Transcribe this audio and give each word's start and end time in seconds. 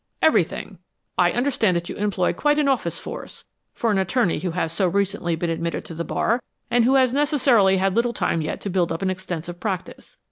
"Everything. 0.23 0.79
I 1.15 1.31
understand 1.31 1.77
that 1.77 1.87
you 1.87 1.95
employ 1.95 2.33
quite 2.33 2.57
an 2.57 2.67
office 2.67 2.97
force, 2.97 3.45
for 3.75 3.91
an 3.91 3.99
attorney 3.99 4.39
who 4.39 4.49
has 4.49 4.73
so 4.73 4.87
recently 4.87 5.35
been 5.35 5.51
admitted 5.51 5.85
to 5.85 5.93
the 5.93 6.03
bar, 6.03 6.41
and 6.71 6.85
who 6.85 6.95
has 6.95 7.13
necessarily 7.13 7.77
had 7.77 7.95
little 7.95 8.11
time 8.11 8.41
yet 8.41 8.61
to 8.61 8.71
build 8.71 8.91
up 8.91 9.03
an 9.03 9.11
extensive 9.11 9.59
practice. 9.59 10.17